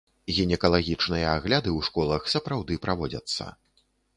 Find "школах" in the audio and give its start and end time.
1.91-2.21